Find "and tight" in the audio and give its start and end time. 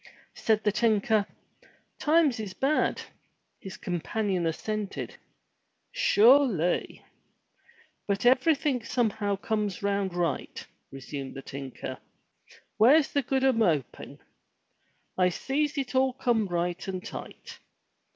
16.87-17.59